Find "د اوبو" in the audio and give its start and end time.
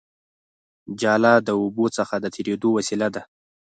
1.47-1.85